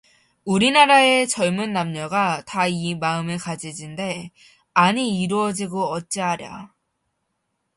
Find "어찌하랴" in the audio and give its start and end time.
5.91-6.73